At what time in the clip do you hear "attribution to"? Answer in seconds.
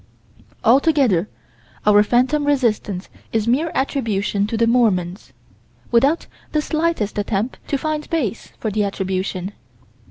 3.75-4.57